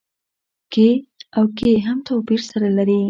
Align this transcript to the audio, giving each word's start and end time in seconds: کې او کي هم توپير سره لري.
کې 0.73 0.89
او 1.37 1.43
کي 1.57 1.71
هم 1.85 1.97
توپير 2.07 2.41
سره 2.51 2.67
لري. 2.77 2.99